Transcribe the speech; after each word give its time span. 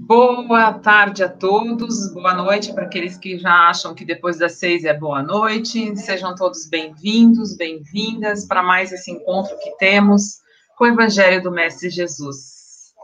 Boa 0.00 0.74
tarde 0.74 1.24
a 1.24 1.28
todos, 1.28 2.12
boa 2.14 2.32
noite 2.32 2.72
para 2.72 2.84
aqueles 2.84 3.18
que 3.18 3.36
já 3.36 3.68
acham 3.68 3.96
que 3.96 4.04
depois 4.04 4.38
das 4.38 4.52
seis 4.52 4.84
é 4.84 4.94
boa 4.94 5.24
noite. 5.24 5.96
Sejam 5.96 6.36
todos 6.36 6.68
bem-vindos, 6.68 7.56
bem-vindas 7.56 8.46
para 8.46 8.62
mais 8.62 8.92
esse 8.92 9.10
encontro 9.10 9.58
que 9.58 9.76
temos 9.76 10.38
com 10.76 10.84
o 10.84 10.86
Evangelho 10.86 11.42
do 11.42 11.50
Mestre 11.50 11.90
Jesus. 11.90 12.94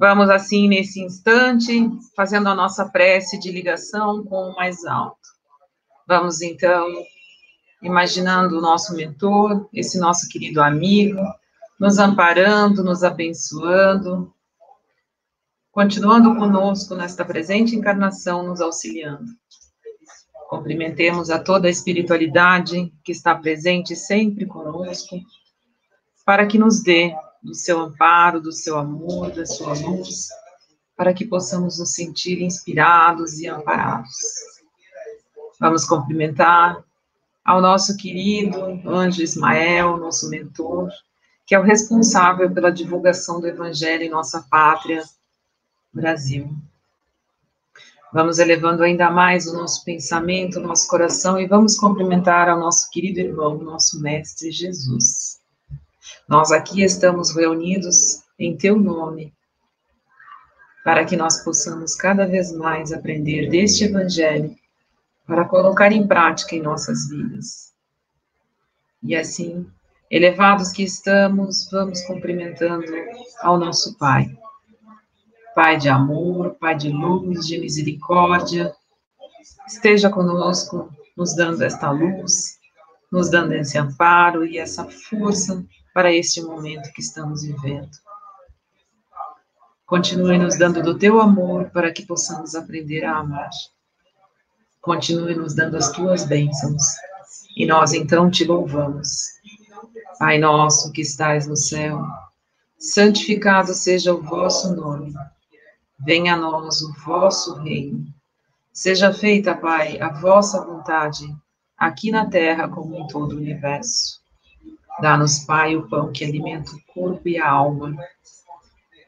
Vamos, 0.00 0.30
assim, 0.30 0.68
nesse 0.68 1.02
instante, 1.02 1.90
fazendo 2.16 2.48
a 2.48 2.54
nossa 2.54 2.88
prece 2.88 3.38
de 3.38 3.52
ligação 3.52 4.24
com 4.24 4.48
o 4.48 4.56
mais 4.56 4.86
alto. 4.86 5.20
Vamos, 6.08 6.40
então, 6.40 6.88
imaginando 7.82 8.56
o 8.56 8.62
nosso 8.62 8.96
mentor, 8.96 9.68
esse 9.70 10.00
nosso 10.00 10.26
querido 10.30 10.62
amigo, 10.62 11.20
nos 11.78 11.98
amparando, 11.98 12.82
nos 12.82 13.04
abençoando, 13.04 14.32
continuando 15.72 16.36
conosco 16.36 16.94
nesta 16.94 17.24
presente 17.24 17.74
encarnação, 17.74 18.46
nos 18.46 18.60
auxiliando. 18.60 19.24
Cumprimentemos 20.50 21.30
a 21.30 21.38
toda 21.38 21.66
a 21.66 21.70
espiritualidade 21.70 22.92
que 23.02 23.10
está 23.10 23.34
presente 23.34 23.96
sempre 23.96 24.44
conosco, 24.44 25.16
para 26.26 26.46
que 26.46 26.58
nos 26.58 26.82
dê 26.82 27.16
do 27.42 27.54
seu 27.54 27.80
amparo, 27.80 28.38
do 28.38 28.52
seu 28.52 28.76
amor, 28.78 29.30
da 29.30 29.46
sua 29.46 29.72
luz, 29.72 30.28
para 30.94 31.14
que 31.14 31.24
possamos 31.24 31.78
nos 31.78 31.94
sentir 31.94 32.42
inspirados 32.42 33.38
e 33.38 33.48
amparados. 33.48 34.14
Vamos 35.58 35.86
cumprimentar 35.86 36.84
ao 37.42 37.62
nosso 37.62 37.96
querido 37.96 38.60
anjo 38.86 39.22
Ismael, 39.22 39.96
nosso 39.96 40.28
mentor, 40.28 40.90
que 41.46 41.54
é 41.54 41.58
o 41.58 41.62
responsável 41.62 42.52
pela 42.52 42.70
divulgação 42.70 43.40
do 43.40 43.46
Evangelho 43.46 44.02
em 44.02 44.10
nossa 44.10 44.46
pátria, 44.50 45.02
Brasil. 45.92 46.50
Vamos 48.12 48.38
elevando 48.38 48.82
ainda 48.82 49.10
mais 49.10 49.46
o 49.46 49.54
nosso 49.54 49.84
pensamento, 49.84 50.58
o 50.58 50.62
nosso 50.62 50.86
coração 50.86 51.40
e 51.40 51.46
vamos 51.46 51.76
cumprimentar 51.78 52.48
ao 52.48 52.58
nosso 52.58 52.90
querido 52.90 53.20
irmão, 53.20 53.56
nosso 53.58 54.00
Mestre 54.00 54.50
Jesus. 54.50 55.40
Nós 56.28 56.52
aqui 56.52 56.82
estamos 56.82 57.34
reunidos 57.34 58.22
em 58.38 58.56
Teu 58.56 58.76
nome, 58.76 59.32
para 60.84 61.04
que 61.04 61.16
nós 61.16 61.42
possamos 61.42 61.94
cada 61.94 62.26
vez 62.26 62.52
mais 62.52 62.92
aprender 62.92 63.48
deste 63.48 63.84
Evangelho 63.84 64.54
para 65.26 65.44
colocar 65.46 65.92
em 65.92 66.06
prática 66.06 66.54
em 66.54 66.62
nossas 66.62 67.08
vidas. 67.08 67.72
E 69.02 69.16
assim, 69.16 69.66
elevados 70.10 70.70
que 70.70 70.82
estamos, 70.82 71.68
vamos 71.70 72.02
cumprimentando 72.02 72.92
ao 73.40 73.58
nosso 73.58 73.96
Pai. 73.96 74.36
Pai 75.54 75.76
de 75.76 75.88
amor, 75.88 76.56
Pai 76.58 76.74
de 76.76 76.88
luz, 76.88 77.46
de 77.46 77.58
misericórdia, 77.58 78.74
esteja 79.66 80.08
conosco, 80.08 80.90
nos 81.16 81.34
dando 81.36 81.62
esta 81.62 81.90
luz, 81.90 82.58
nos 83.10 83.30
dando 83.30 83.52
esse 83.52 83.76
amparo 83.76 84.44
e 84.46 84.58
essa 84.58 84.88
força 84.88 85.64
para 85.92 86.12
este 86.12 86.40
momento 86.40 86.92
que 86.92 87.02
estamos 87.02 87.42
vivendo. 87.42 87.90
Continue 89.84 90.38
nos 90.38 90.56
dando 90.56 90.82
do 90.82 90.98
teu 90.98 91.20
amor 91.20 91.68
para 91.70 91.92
que 91.92 92.06
possamos 92.06 92.54
aprender 92.54 93.04
a 93.04 93.18
amar. 93.18 93.50
Continue 94.80 95.34
nos 95.34 95.54
dando 95.54 95.76
as 95.76 95.92
tuas 95.92 96.24
bênçãos. 96.24 96.82
E 97.56 97.66
nós 97.66 97.92
então 97.92 98.30
te 98.30 98.44
louvamos. 98.44 99.10
Pai 100.18 100.38
nosso 100.38 100.90
que 100.92 101.02
estais 101.02 101.46
no 101.46 101.56
céu, 101.56 102.02
santificado 102.78 103.74
seja 103.74 104.14
o 104.14 104.22
vosso 104.22 104.74
nome. 104.74 105.12
Venha 106.04 106.34
a 106.34 106.36
nós 106.36 106.82
o 106.82 106.92
vosso 107.04 107.54
reino. 107.60 108.04
Seja 108.72 109.12
feita, 109.12 109.54
Pai, 109.54 110.00
a 110.00 110.08
vossa 110.08 110.64
vontade, 110.64 111.32
aqui 111.76 112.10
na 112.10 112.26
terra 112.26 112.68
como 112.68 112.96
em 112.96 113.06
todo 113.06 113.34
o 113.34 113.36
universo. 113.36 114.20
Dá-nos, 115.00 115.40
Pai, 115.40 115.76
o 115.76 115.88
pão 115.88 116.10
que 116.12 116.24
alimenta 116.24 116.72
o 116.72 116.82
corpo 116.92 117.28
e 117.28 117.38
a 117.38 117.48
alma. 117.48 117.96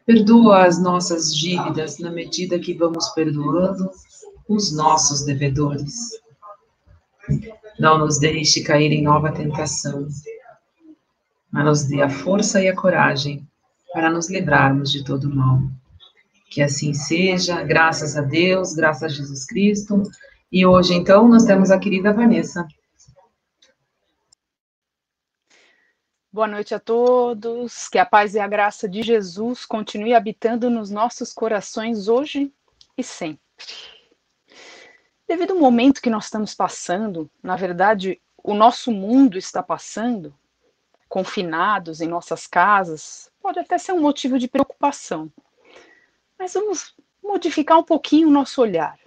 Perdoa 0.06 0.66
as 0.66 0.78
nossas 0.80 1.34
dívidas 1.34 1.98
na 1.98 2.10
medida 2.10 2.58
que 2.58 2.74
vamos 2.74 3.08
perdoando 3.10 3.90
os 4.48 4.74
nossos 4.74 5.24
devedores. 5.24 6.10
Não 7.78 7.98
nos 7.98 8.18
deixe 8.18 8.62
cair 8.62 8.92
em 8.92 9.02
nova 9.02 9.32
tentação, 9.32 10.06
mas 11.50 11.64
nos 11.64 11.84
dê 11.84 12.02
a 12.02 12.10
força 12.10 12.62
e 12.62 12.68
a 12.68 12.76
coragem 12.76 13.48
para 13.92 14.10
nos 14.10 14.28
livrarmos 14.28 14.92
de 14.92 15.02
todo 15.02 15.34
mal. 15.34 15.60
Que 16.54 16.62
assim 16.62 16.94
seja, 16.94 17.64
graças 17.64 18.16
a 18.16 18.20
Deus, 18.20 18.74
graças 18.74 19.02
a 19.02 19.08
Jesus 19.08 19.44
Cristo. 19.44 20.04
E 20.52 20.64
hoje, 20.64 20.94
então, 20.94 21.26
nós 21.26 21.42
temos 21.42 21.68
a 21.68 21.80
querida 21.80 22.12
Vanessa. 22.12 22.64
Boa 26.32 26.46
noite 26.46 26.72
a 26.72 26.78
todos. 26.78 27.88
Que 27.88 27.98
a 27.98 28.06
paz 28.06 28.36
e 28.36 28.38
a 28.38 28.46
graça 28.46 28.88
de 28.88 29.02
Jesus 29.02 29.66
continue 29.66 30.14
habitando 30.14 30.70
nos 30.70 30.92
nossos 30.92 31.32
corações 31.32 32.06
hoje 32.06 32.52
e 32.96 33.02
sempre. 33.02 33.42
Devido 35.26 35.54
ao 35.54 35.58
momento 35.58 36.00
que 36.00 36.08
nós 36.08 36.26
estamos 36.26 36.54
passando, 36.54 37.28
na 37.42 37.56
verdade, 37.56 38.20
o 38.44 38.54
nosso 38.54 38.92
mundo 38.92 39.36
está 39.36 39.60
passando, 39.60 40.32
confinados 41.08 42.00
em 42.00 42.06
nossas 42.06 42.46
casas, 42.46 43.28
pode 43.42 43.58
até 43.58 43.76
ser 43.76 43.90
um 43.90 44.00
motivo 44.00 44.38
de 44.38 44.46
preocupação. 44.46 45.32
Mas 46.38 46.54
vamos 46.54 46.94
modificar 47.22 47.78
um 47.78 47.82
pouquinho 47.82 48.28
o 48.28 48.30
nosso 48.30 48.60
olhar. 48.60 48.98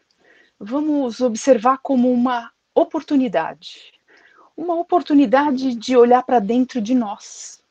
Vamos 0.60 1.22
observar 1.22 1.78
como 1.80 2.12
uma 2.12 2.52
oportunidade. 2.74 3.94
Uma 4.56 4.76
oportunidade 4.76 5.76
de 5.76 5.96
olhar 5.96 6.24
para 6.24 6.40
dentro 6.40 6.82
de 6.82 6.96
nós. 6.96 7.62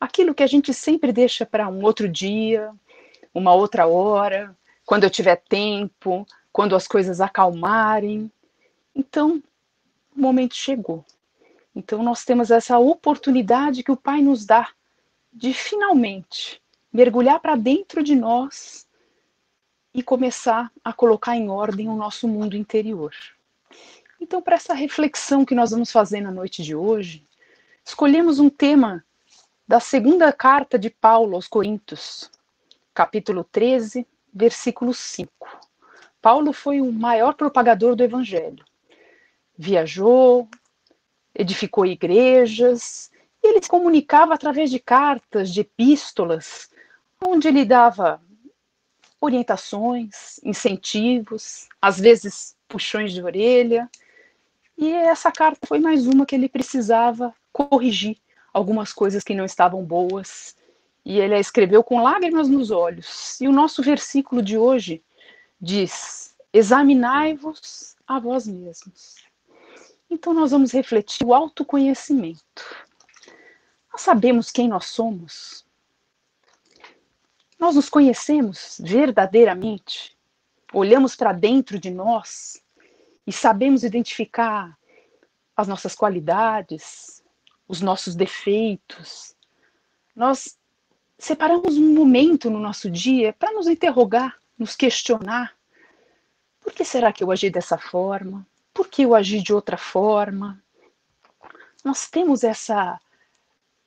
Aquilo 0.00 0.34
que 0.34 0.42
a 0.42 0.46
gente 0.46 0.74
sempre 0.74 1.12
deixa 1.12 1.46
para 1.46 1.68
um 1.68 1.82
outro 1.84 2.08
dia, 2.08 2.72
uma 3.32 3.54
outra 3.54 3.86
hora, 3.86 4.56
quando 4.84 5.04
eu 5.04 5.10
tiver 5.10 5.36
tempo, 5.48 6.26
quando 6.52 6.74
as 6.74 6.88
coisas 6.88 7.20
acalmarem. 7.20 8.30
Então, 8.94 9.42
o 10.16 10.20
momento 10.20 10.54
chegou. 10.54 11.04
Então, 11.74 12.02
nós 12.02 12.24
temos 12.24 12.50
essa 12.50 12.78
oportunidade 12.78 13.82
que 13.82 13.92
o 13.92 13.96
Pai 13.96 14.20
nos 14.20 14.44
dá 14.44 14.70
de 15.32 15.52
finalmente 15.52 16.60
mergulhar 16.92 17.38
para 17.38 17.56
dentro 17.56 18.02
de 18.02 18.14
nós 18.14 18.85
e 19.96 20.02
começar 20.02 20.70
a 20.84 20.92
colocar 20.92 21.34
em 21.36 21.48
ordem 21.48 21.88
o 21.88 21.96
nosso 21.96 22.28
mundo 22.28 22.54
interior. 22.54 23.14
Então, 24.20 24.42
para 24.42 24.56
essa 24.56 24.74
reflexão 24.74 25.42
que 25.42 25.54
nós 25.54 25.70
vamos 25.70 25.90
fazer 25.90 26.20
na 26.20 26.30
noite 26.30 26.62
de 26.62 26.76
hoje, 26.76 27.26
escolhemos 27.82 28.38
um 28.38 28.50
tema 28.50 29.02
da 29.66 29.80
segunda 29.80 30.30
carta 30.34 30.78
de 30.78 30.90
Paulo 30.90 31.34
aos 31.34 31.48
Coríntios, 31.48 32.30
capítulo 32.92 33.42
13, 33.42 34.06
versículo 34.34 34.92
5. 34.92 35.30
Paulo 36.20 36.52
foi 36.52 36.78
o 36.82 36.92
maior 36.92 37.32
propagador 37.32 37.96
do 37.96 38.04
evangelho. 38.04 38.62
Viajou, 39.56 40.46
edificou 41.34 41.86
igrejas, 41.86 43.10
ele 43.42 43.62
se 43.62 43.68
comunicava 43.68 44.34
através 44.34 44.70
de 44.70 44.78
cartas, 44.78 45.50
de 45.50 45.62
epístolas, 45.62 46.68
onde 47.26 47.48
ele 47.48 47.64
dava 47.64 48.20
orientações, 49.20 50.38
incentivos, 50.44 51.68
às 51.80 51.98
vezes 51.98 52.56
puxões 52.68 53.12
de 53.12 53.22
orelha. 53.22 53.90
E 54.76 54.92
essa 54.92 55.32
carta 55.32 55.66
foi 55.66 55.78
mais 55.78 56.06
uma 56.06 56.26
que 56.26 56.34
ele 56.34 56.48
precisava 56.48 57.34
corrigir 57.52 58.18
algumas 58.52 58.92
coisas 58.92 59.24
que 59.24 59.34
não 59.34 59.44
estavam 59.44 59.84
boas. 59.84 60.56
E 61.04 61.18
ele 61.18 61.34
a 61.34 61.40
escreveu 61.40 61.82
com 61.82 62.02
lágrimas 62.02 62.48
nos 62.48 62.70
olhos. 62.70 63.40
E 63.40 63.48
o 63.48 63.52
nosso 63.52 63.82
versículo 63.82 64.42
de 64.42 64.58
hoje 64.58 65.02
diz: 65.60 66.34
examinai-vos 66.52 67.96
a 68.06 68.18
vós 68.18 68.46
mesmos. 68.46 69.16
Então, 70.08 70.32
nós 70.32 70.52
vamos 70.52 70.72
refletir 70.72 71.26
o 71.26 71.34
autoconhecimento. 71.34 72.64
Nós 73.92 74.02
sabemos 74.02 74.50
quem 74.50 74.68
nós 74.68 74.86
somos? 74.86 75.65
Nós 77.58 77.74
nos 77.74 77.88
conhecemos 77.88 78.80
verdadeiramente? 78.82 80.16
Olhamos 80.72 81.16
para 81.16 81.32
dentro 81.32 81.78
de 81.78 81.90
nós 81.90 82.62
e 83.26 83.32
sabemos 83.32 83.82
identificar 83.82 84.76
as 85.56 85.66
nossas 85.66 85.94
qualidades, 85.94 87.22
os 87.66 87.80
nossos 87.80 88.14
defeitos. 88.14 89.34
Nós 90.14 90.58
separamos 91.18 91.78
um 91.78 91.94
momento 91.94 92.50
no 92.50 92.58
nosso 92.58 92.90
dia 92.90 93.32
para 93.32 93.52
nos 93.52 93.66
interrogar 93.66 94.38
nos 94.58 94.74
questionar: 94.74 95.56
por 96.60 96.72
que 96.72 96.84
será 96.84 97.12
que 97.12 97.22
eu 97.22 97.30
agi 97.30 97.50
dessa 97.50 97.78
forma? 97.78 98.46
Por 98.72 98.88
que 98.88 99.02
eu 99.02 99.14
agi 99.14 99.40
de 99.42 99.52
outra 99.52 99.76
forma? 99.76 100.62
Nós 101.84 102.08
temos 102.08 102.42
essa 102.42 103.00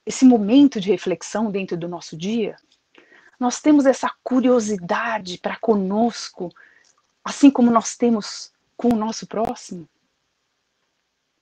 esse 0.06 0.26
momento 0.26 0.80
de 0.80 0.90
reflexão 0.90 1.52
dentro 1.52 1.78
do 1.78 1.88
nosso 1.88 2.18
dia. 2.18 2.56
Nós 3.40 3.62
temos 3.62 3.86
essa 3.86 4.12
curiosidade 4.24 5.38
para 5.38 5.56
conosco, 5.56 6.54
assim 7.24 7.50
como 7.50 7.72
nós 7.72 7.96
temos 7.96 8.52
com 8.76 8.90
o 8.90 8.96
nosso 8.96 9.26
próximo, 9.26 9.88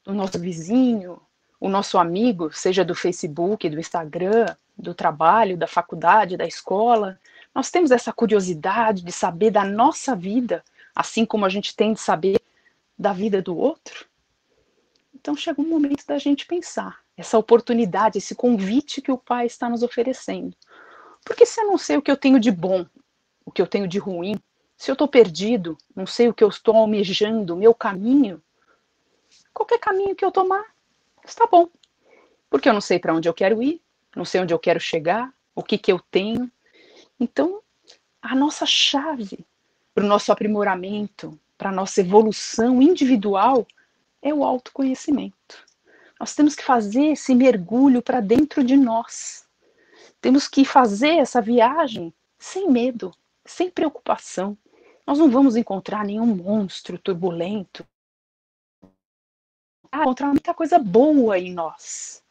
o 0.05 0.13
nosso 0.13 0.39
vizinho, 0.39 1.19
o 1.59 1.67
nosso 1.67 1.97
amigo, 1.97 2.51
seja 2.53 2.85
do 2.85 2.93
Facebook, 2.93 3.67
do 3.67 3.79
Instagram, 3.79 4.55
do 4.77 4.93
trabalho, 4.93 5.57
da 5.57 5.67
faculdade, 5.67 6.37
da 6.37 6.45
escola. 6.45 7.19
Nós 7.53 7.71
temos 7.71 7.89
essa 7.89 8.13
curiosidade 8.13 9.03
de 9.03 9.11
saber 9.11 9.49
da 9.49 9.63
nossa 9.63 10.15
vida, 10.15 10.63
assim 10.95 11.25
como 11.25 11.45
a 11.45 11.49
gente 11.49 11.75
tem 11.75 11.93
de 11.93 11.99
saber 11.99 12.39
da 12.97 13.11
vida 13.11 13.41
do 13.41 13.57
outro. 13.57 14.05
Então 15.15 15.35
chega 15.35 15.59
um 15.59 15.67
momento 15.67 16.05
da 16.05 16.19
gente 16.19 16.45
pensar 16.45 16.99
essa 17.17 17.37
oportunidade, 17.37 18.19
esse 18.19 18.35
convite 18.35 19.01
que 19.01 19.11
o 19.11 19.17
Pai 19.17 19.47
está 19.47 19.67
nos 19.67 19.81
oferecendo. 19.81 20.55
Porque 21.27 21.45
se 21.45 21.59
eu 21.59 21.67
não 21.67 21.77
sei 21.77 21.97
o 21.97 22.01
que 22.01 22.09
eu 22.09 22.15
tenho 22.15 22.39
de 22.39 22.49
bom, 22.49 22.85
o 23.45 23.51
que 23.51 23.61
eu 23.61 23.67
tenho 23.67 23.85
de 23.85 23.99
ruim, 23.99 24.39
se 24.77 24.89
eu 24.89 24.93
estou 24.93 25.09
perdido, 25.09 25.77
não 25.93 26.07
sei 26.07 26.29
o 26.29 26.33
que 26.33 26.41
eu 26.41 26.47
estou 26.47 26.73
almejando, 26.77 27.57
meu 27.57 27.73
caminho, 27.73 28.41
qualquer 29.53 29.77
caminho 29.77 30.15
que 30.15 30.23
eu 30.23 30.31
tomar 30.31 30.63
está 31.25 31.45
bom. 31.45 31.67
Porque 32.49 32.69
eu 32.69 32.73
não 32.73 32.79
sei 32.79 32.97
para 32.97 33.13
onde 33.13 33.27
eu 33.27 33.33
quero 33.33 33.61
ir, 33.61 33.81
não 34.15 34.23
sei 34.23 34.39
onde 34.39 34.53
eu 34.53 34.59
quero 34.59 34.79
chegar, 34.79 35.33
o 35.53 35.61
que, 35.61 35.77
que 35.77 35.91
eu 35.91 35.99
tenho. 36.09 36.49
Então, 37.19 37.61
a 38.21 38.33
nossa 38.33 38.65
chave 38.65 39.45
para 39.93 40.05
o 40.05 40.07
nosso 40.07 40.31
aprimoramento, 40.31 41.37
para 41.57 41.69
a 41.69 41.73
nossa 41.73 41.99
evolução 41.99 42.81
individual, 42.81 43.67
é 44.21 44.33
o 44.33 44.45
autoconhecimento. 44.45 45.65
Nós 46.17 46.33
temos 46.33 46.55
que 46.55 46.63
fazer 46.63 47.07
esse 47.07 47.35
mergulho 47.35 48.01
para 48.01 48.21
dentro 48.21 48.63
de 48.63 48.77
nós. 48.77 49.46
Temos 50.27 50.45
que 50.45 50.65
fazer 50.65 51.19
essa 51.19 51.41
viagem 51.41 52.13
sem 52.37 52.69
medo, 52.69 53.13
sem 53.45 53.69
preocupação. 53.69 54.57
Nós 55.05 55.17
não 55.17 55.31
vamos 55.31 55.55
encontrar 55.55 56.03
nenhum 56.03 56.25
monstro 56.25 56.99
turbulento. 56.99 57.87
Ah, 59.89 60.01
encontrar 60.01 60.27
muita 60.27 60.53
coisa 60.53 60.77
boa 60.77 61.39
em 61.39 61.53
nós. 61.53 62.21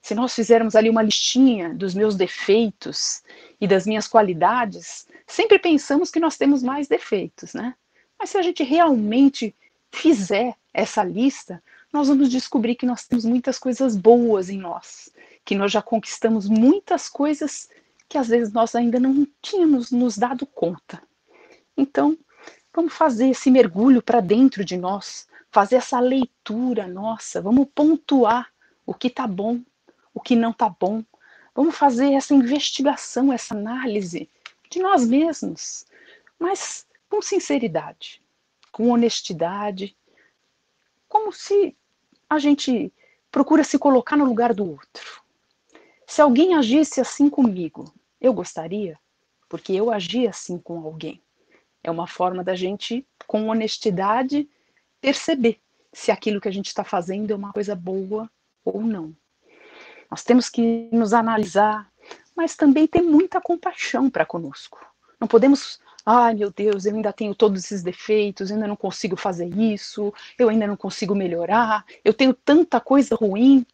Se 0.00 0.14
nós 0.14 0.32
fizermos 0.32 0.76
ali 0.76 0.88
uma 0.88 1.02
listinha 1.02 1.74
dos 1.74 1.94
meus 1.94 2.14
defeitos 2.14 3.24
e 3.60 3.66
das 3.66 3.88
minhas 3.88 4.06
qualidades, 4.06 5.08
sempre 5.26 5.58
pensamos 5.58 6.12
que 6.12 6.20
nós 6.20 6.36
temos 6.36 6.62
mais 6.62 6.86
defeitos, 6.86 7.54
né? 7.54 7.74
Mas 8.16 8.30
se 8.30 8.38
a 8.38 8.42
gente 8.42 8.62
realmente 8.62 9.52
fizer 9.90 10.54
essa 10.72 11.02
lista, 11.02 11.60
nós 11.92 12.06
vamos 12.06 12.30
descobrir 12.30 12.76
que 12.76 12.86
nós 12.86 13.04
temos 13.04 13.24
muitas 13.24 13.58
coisas 13.58 13.96
boas 13.96 14.48
em 14.48 14.58
nós, 14.58 15.10
que 15.44 15.54
nós 15.54 15.72
já 15.72 15.82
conquistamos 15.82 16.48
muitas 16.48 17.08
coisas 17.08 17.68
que 18.08 18.18
às 18.18 18.28
vezes 18.28 18.52
nós 18.52 18.74
ainda 18.74 19.00
não 19.00 19.26
tínhamos 19.40 19.90
nos 19.90 20.18
dado 20.18 20.46
conta. 20.46 21.02
Então, 21.76 22.16
vamos 22.74 22.92
fazer 22.92 23.30
esse 23.30 23.50
mergulho 23.50 24.02
para 24.02 24.20
dentro 24.20 24.64
de 24.64 24.76
nós, 24.76 25.26
fazer 25.50 25.76
essa 25.76 25.98
leitura 25.98 26.86
nossa, 26.86 27.40
vamos 27.40 27.68
pontuar 27.74 28.52
o 28.84 28.92
que 28.92 29.08
está 29.08 29.26
bom, 29.26 29.60
o 30.12 30.20
que 30.20 30.36
não 30.36 30.50
está 30.50 30.68
bom. 30.68 31.02
Vamos 31.54 31.76
fazer 31.76 32.12
essa 32.12 32.34
investigação, 32.34 33.32
essa 33.32 33.54
análise 33.54 34.28
de 34.70 34.80
nós 34.80 35.06
mesmos, 35.06 35.86
mas 36.38 36.86
com 37.08 37.20
sinceridade, 37.20 38.22
com 38.70 38.88
honestidade, 38.90 39.96
como 41.08 41.32
se 41.32 41.76
a 42.28 42.38
gente 42.38 42.92
procura 43.30 43.64
se 43.64 43.78
colocar 43.78 44.16
no 44.16 44.24
lugar 44.24 44.54
do 44.54 44.70
outro. 44.70 45.21
Se 46.12 46.20
alguém 46.20 46.54
agisse 46.54 47.00
assim 47.00 47.30
comigo, 47.30 47.90
eu 48.20 48.34
gostaria, 48.34 48.98
porque 49.48 49.72
eu 49.72 49.90
agi 49.90 50.28
assim 50.28 50.58
com 50.58 50.78
alguém. 50.84 51.22
É 51.82 51.90
uma 51.90 52.06
forma 52.06 52.44
da 52.44 52.54
gente, 52.54 53.06
com 53.26 53.48
honestidade, 53.48 54.46
perceber 55.00 55.58
se 55.90 56.10
aquilo 56.10 56.38
que 56.38 56.48
a 56.48 56.52
gente 56.52 56.66
está 56.66 56.84
fazendo 56.84 57.30
é 57.30 57.34
uma 57.34 57.50
coisa 57.50 57.74
boa 57.74 58.30
ou 58.62 58.82
não. 58.82 59.16
Nós 60.10 60.22
temos 60.22 60.50
que 60.50 60.90
nos 60.92 61.14
analisar, 61.14 61.90
mas 62.36 62.56
também 62.56 62.86
ter 62.86 63.00
muita 63.00 63.40
compaixão 63.40 64.10
para 64.10 64.26
conosco. 64.26 64.84
Não 65.18 65.26
podemos 65.26 65.80
ai 66.04 66.34
meu 66.34 66.50
Deus, 66.50 66.84
eu 66.84 66.94
ainda 66.94 67.10
tenho 67.10 67.34
todos 67.34 67.64
esses 67.64 67.82
defeitos, 67.82 68.52
ainda 68.52 68.68
não 68.68 68.76
consigo 68.76 69.16
fazer 69.16 69.48
isso, 69.58 70.12
eu 70.38 70.50
ainda 70.50 70.66
não 70.66 70.76
consigo 70.76 71.14
melhorar, 71.14 71.86
eu 72.04 72.12
tenho 72.12 72.34
tanta 72.34 72.78
coisa 72.78 73.14
ruim. 73.14 73.64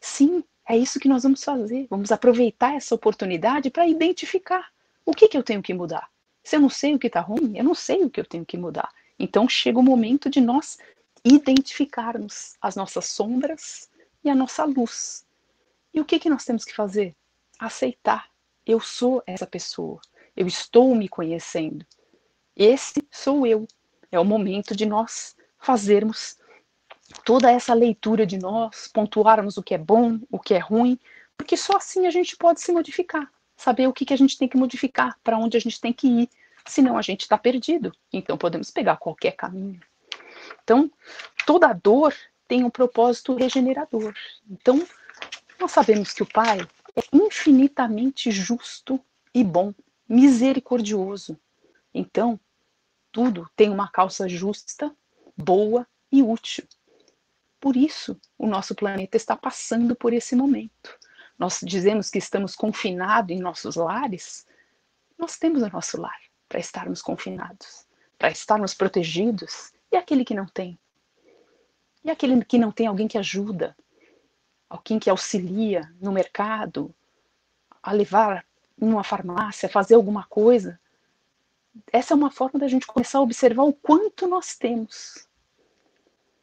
Sim, 0.00 0.44
é 0.68 0.76
isso 0.76 1.00
que 1.00 1.08
nós 1.08 1.22
vamos 1.22 1.42
fazer. 1.42 1.86
Vamos 1.88 2.12
aproveitar 2.12 2.74
essa 2.74 2.94
oportunidade 2.94 3.70
para 3.70 3.88
identificar 3.88 4.68
o 5.04 5.14
que, 5.14 5.26
que 5.26 5.38
eu 5.38 5.42
tenho 5.42 5.62
que 5.62 5.72
mudar. 5.72 6.10
Se 6.44 6.56
eu 6.56 6.60
não 6.60 6.68
sei 6.68 6.94
o 6.94 6.98
que 6.98 7.06
está 7.06 7.20
ruim, 7.20 7.56
eu 7.56 7.64
não 7.64 7.74
sei 7.74 8.04
o 8.04 8.10
que 8.10 8.20
eu 8.20 8.24
tenho 8.24 8.44
que 8.44 8.58
mudar. 8.58 8.90
Então 9.18 9.48
chega 9.48 9.78
o 9.78 9.82
momento 9.82 10.28
de 10.28 10.40
nós 10.40 10.78
identificarmos 11.24 12.54
as 12.60 12.76
nossas 12.76 13.06
sombras 13.06 13.88
e 14.22 14.28
a 14.30 14.34
nossa 14.34 14.64
luz. 14.64 15.26
E 15.92 16.00
o 16.00 16.04
que, 16.04 16.18
que 16.18 16.30
nós 16.30 16.44
temos 16.44 16.64
que 16.64 16.74
fazer? 16.74 17.16
Aceitar. 17.58 18.28
Eu 18.64 18.78
sou 18.78 19.22
essa 19.26 19.46
pessoa. 19.46 20.00
Eu 20.36 20.46
estou 20.46 20.94
me 20.94 21.08
conhecendo. 21.08 21.84
Esse 22.54 23.02
sou 23.10 23.46
eu. 23.46 23.66
É 24.12 24.20
o 24.20 24.24
momento 24.24 24.76
de 24.76 24.84
nós 24.84 25.34
fazermos 25.58 26.37
toda 27.28 27.52
essa 27.52 27.74
leitura 27.74 28.24
de 28.24 28.38
nós, 28.38 28.88
pontuarmos 28.88 29.58
o 29.58 29.62
que 29.62 29.74
é 29.74 29.78
bom, 29.78 30.18
o 30.30 30.38
que 30.38 30.54
é 30.54 30.58
ruim, 30.58 30.98
porque 31.36 31.58
só 31.58 31.76
assim 31.76 32.06
a 32.06 32.10
gente 32.10 32.34
pode 32.34 32.58
se 32.58 32.72
modificar, 32.72 33.30
saber 33.54 33.86
o 33.86 33.92
que, 33.92 34.06
que 34.06 34.14
a 34.14 34.16
gente 34.16 34.38
tem 34.38 34.48
que 34.48 34.56
modificar, 34.56 35.14
para 35.22 35.36
onde 35.36 35.54
a 35.54 35.60
gente 35.60 35.78
tem 35.78 35.92
que 35.92 36.08
ir, 36.08 36.30
senão 36.64 36.96
a 36.96 37.02
gente 37.02 37.20
está 37.20 37.36
perdido. 37.36 37.92
Então 38.10 38.38
podemos 38.38 38.70
pegar 38.70 38.96
qualquer 38.96 39.32
caminho. 39.32 39.78
Então, 40.64 40.90
toda 41.44 41.70
dor 41.74 42.14
tem 42.48 42.64
um 42.64 42.70
propósito 42.70 43.34
regenerador. 43.34 44.14
Então, 44.50 44.82
nós 45.60 45.70
sabemos 45.70 46.14
que 46.14 46.22
o 46.22 46.32
Pai 46.32 46.66
é 46.96 47.02
infinitamente 47.12 48.30
justo 48.30 48.98
e 49.34 49.44
bom 49.44 49.74
misericordioso. 50.08 51.38
Então, 51.92 52.40
tudo 53.12 53.50
tem 53.54 53.68
uma 53.68 53.86
causa 53.86 54.26
justa, 54.26 54.90
boa 55.36 55.86
e 56.10 56.22
útil. 56.22 56.64
Por 57.60 57.76
isso, 57.76 58.20
o 58.36 58.46
nosso 58.46 58.74
planeta 58.74 59.16
está 59.16 59.36
passando 59.36 59.96
por 59.96 60.12
esse 60.12 60.36
momento. 60.36 60.98
Nós 61.38 61.60
dizemos 61.62 62.10
que 62.10 62.18
estamos 62.18 62.54
confinados 62.54 63.36
em 63.36 63.40
nossos 63.40 63.76
lares, 63.76 64.46
nós 65.18 65.36
temos 65.36 65.62
o 65.62 65.68
nosso 65.68 66.00
lar 66.00 66.20
para 66.48 66.60
estarmos 66.60 67.02
confinados, 67.02 67.86
para 68.16 68.30
estarmos 68.30 68.74
protegidos. 68.74 69.72
E 69.90 69.96
aquele 69.96 70.24
que 70.24 70.34
não 70.34 70.46
tem? 70.46 70.78
E 72.04 72.10
aquele 72.10 72.44
que 72.44 72.58
não 72.58 72.70
tem 72.70 72.86
alguém 72.86 73.08
que 73.08 73.18
ajuda, 73.18 73.76
alguém 74.68 74.98
que 74.98 75.10
auxilia 75.10 75.92
no 76.00 76.12
mercado, 76.12 76.94
a 77.82 77.92
levar 77.92 78.46
numa 78.76 79.02
farmácia, 79.02 79.68
fazer 79.68 79.94
alguma 79.94 80.24
coisa. 80.26 80.80
Essa 81.92 82.14
é 82.14 82.16
uma 82.16 82.30
forma 82.30 82.60
da 82.60 82.68
gente 82.68 82.86
começar 82.86 83.18
a 83.18 83.22
observar 83.22 83.64
o 83.64 83.72
quanto 83.72 84.28
nós 84.28 84.56
temos 84.56 85.26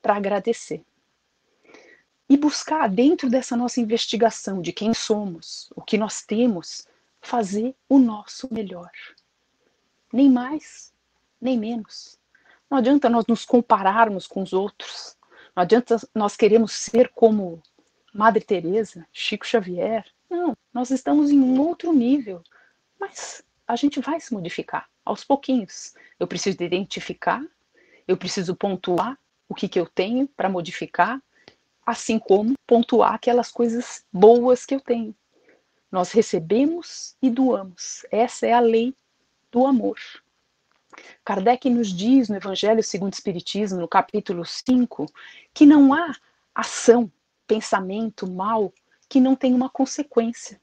para 0.01 0.15
agradecer. 0.15 0.84
E 2.27 2.38
buscar 2.38 2.89
dentro 2.89 3.29
dessa 3.29 3.55
nossa 3.55 3.79
investigação 3.79 4.62
de 4.62 4.72
quem 4.72 4.94
somos, 4.94 5.70
o 5.75 5.82
que 5.82 5.98
nós 5.98 6.24
temos, 6.24 6.88
fazer 7.22 7.75
o 7.88 8.00
nosso 8.00 8.51
melhor. 8.51 8.91
Nem 10.12 10.29
mais, 10.29 10.94
nem 11.39 11.58
menos. 11.58 12.17
Não 12.70 12.79
adianta 12.79 13.10
nós 13.10 13.25
nos 13.27 13.46
compararmos 13.46 14.25
com 14.27 14.41
os 14.41 14.53
outros. 14.53 15.15
Não 15.55 15.62
adianta 15.62 15.98
nós 16.13 16.36
queremos 16.36 16.72
ser 16.72 17.10
como 17.10 17.62
Madre 18.13 18.44
Teresa, 18.44 19.05
Chico 19.12 19.46
Xavier, 19.46 20.05
não, 20.29 20.58
nós 20.74 20.89
estamos 20.89 21.32
em 21.32 21.39
um 21.39 21.60
outro 21.60 21.94
nível. 21.94 22.41
Mas 23.00 23.44
a 23.67 23.75
gente 23.75 24.00
vai 24.00 24.20
se 24.20 24.34
modificar 24.34 24.89
aos 25.03 25.24
pouquinhos. 25.24 25.94
Eu 26.20 26.27
preciso 26.27 26.62
identificar, 26.62 27.44
eu 28.08 28.17
preciso 28.17 28.55
pontuar 28.55 29.17
o 29.48 29.53
que, 29.53 29.67
que 29.67 29.79
eu 29.79 29.86
tenho 29.86 30.27
para 30.27 30.50
modificar, 30.50 31.22
assim 31.86 32.18
como 32.18 32.56
pontuar 32.65 33.13
aquelas 33.13 33.51
coisas 33.51 34.04
boas 34.12 34.65
que 34.65 34.75
eu 34.75 34.82
tenho. 34.82 35.15
Nós 35.92 36.12
recebemos 36.12 37.15
e 37.22 37.30
doamos. 37.30 38.06
Essa 38.12 38.48
é 38.48 38.54
a 38.54 38.60
lei 38.60 38.96
do 39.51 39.65
amor. 39.65 39.98
Kardec 41.24 41.70
nos 41.70 41.94
diz 41.94 42.30
no 42.30 42.36
Evangelho 42.36 42.84
segundo 42.84 43.13
o 43.13 43.15
Espiritismo, 43.15 43.80
no 43.80 43.88
capítulo 43.88 44.46
5, 44.46 45.06
que 45.54 45.65
não 45.65 45.94
há 45.94 46.15
ação, 46.54 47.12
pensamento 47.46 48.30
mal 48.30 48.74
que 49.08 49.20
não 49.20 49.36
tem 49.36 49.54
uma 49.54 49.70
consequência, 49.70 50.60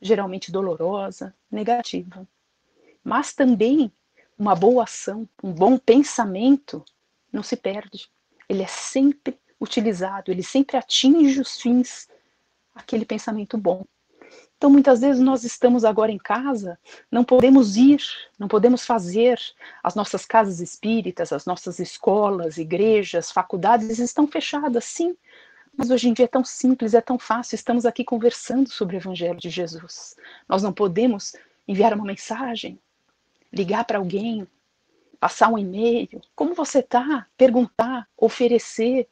geralmente 0.00 0.52
dolorosa, 0.52 1.34
negativa. 1.50 2.26
Mas 3.02 3.32
também 3.32 3.90
uma 4.38 4.54
boa 4.54 4.84
ação, 4.84 5.28
um 5.42 5.52
bom 5.52 5.76
pensamento 5.76 6.84
não 7.32 7.42
se 7.42 7.56
perde. 7.56 8.10
Ele 8.48 8.62
é 8.62 8.66
sempre 8.66 9.38
utilizado, 9.60 10.30
ele 10.30 10.42
sempre 10.42 10.76
atinge 10.76 11.40
os 11.40 11.60
fins 11.60 12.08
aquele 12.74 13.04
pensamento 13.04 13.58
bom. 13.58 13.84
Então, 14.56 14.68
muitas 14.68 15.00
vezes 15.00 15.22
nós 15.22 15.42
estamos 15.42 15.86
agora 15.86 16.12
em 16.12 16.18
casa, 16.18 16.78
não 17.10 17.24
podemos 17.24 17.76
ir, 17.76 18.00
não 18.38 18.46
podemos 18.46 18.84
fazer. 18.84 19.40
As 19.82 19.94
nossas 19.94 20.26
casas 20.26 20.60
espíritas, 20.60 21.32
as 21.32 21.46
nossas 21.46 21.78
escolas, 21.78 22.58
igrejas, 22.58 23.30
faculdades 23.30 23.98
estão 23.98 24.26
fechadas, 24.26 24.84
sim. 24.84 25.16
Mas 25.74 25.90
hoje 25.90 26.10
em 26.10 26.12
dia 26.12 26.26
é 26.26 26.28
tão 26.28 26.44
simples, 26.44 26.92
é 26.92 27.00
tão 27.00 27.18
fácil. 27.18 27.54
Estamos 27.54 27.86
aqui 27.86 28.04
conversando 28.04 28.68
sobre 28.68 28.96
o 28.96 28.98
Evangelho 28.98 29.38
de 29.38 29.48
Jesus. 29.48 30.14
Nós 30.46 30.62
não 30.62 30.74
podemos 30.74 31.34
enviar 31.66 31.94
uma 31.94 32.04
mensagem, 32.04 32.78
ligar 33.50 33.86
para 33.86 33.96
alguém, 33.96 34.46
passar 35.18 35.48
um 35.48 35.58
e-mail. 35.58 36.20
Como 36.34 36.54
você 36.54 36.80
está? 36.80 37.26
Perguntar, 37.34 38.06
oferecer, 38.14 39.08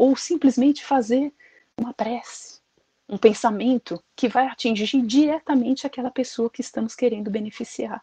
ou 0.00 0.16
simplesmente 0.16 0.84
fazer 0.84 1.32
uma 1.76 1.92
prece 1.92 2.60
um 3.10 3.18
pensamento 3.18 4.02
que 4.14 4.28
vai 4.28 4.46
atingir 4.46 5.02
diretamente 5.02 5.84
aquela 5.84 6.12
pessoa 6.12 6.48
que 6.48 6.60
estamos 6.60 6.94
querendo 6.94 7.28
beneficiar. 7.28 8.00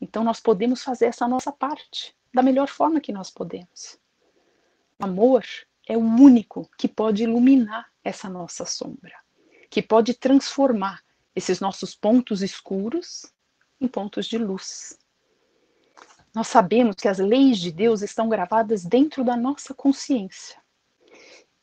Então 0.00 0.22
nós 0.22 0.38
podemos 0.38 0.84
fazer 0.84 1.06
essa 1.06 1.26
nossa 1.26 1.50
parte 1.50 2.14
da 2.32 2.40
melhor 2.40 2.68
forma 2.68 3.00
que 3.00 3.12
nós 3.12 3.28
podemos. 3.28 3.98
O 5.00 5.04
amor 5.04 5.44
é 5.84 5.96
o 5.96 6.00
único 6.00 6.70
que 6.78 6.86
pode 6.86 7.24
iluminar 7.24 7.90
essa 8.04 8.28
nossa 8.28 8.64
sombra, 8.64 9.16
que 9.68 9.82
pode 9.82 10.14
transformar 10.14 11.02
esses 11.34 11.58
nossos 11.58 11.92
pontos 11.96 12.40
escuros 12.40 13.26
em 13.80 13.88
pontos 13.88 14.26
de 14.26 14.38
luz. 14.38 14.96
Nós 16.32 16.46
sabemos 16.46 16.94
que 16.94 17.08
as 17.08 17.18
leis 17.18 17.58
de 17.58 17.72
Deus 17.72 18.00
estão 18.00 18.28
gravadas 18.28 18.84
dentro 18.84 19.24
da 19.24 19.36
nossa 19.36 19.74
consciência. 19.74 20.59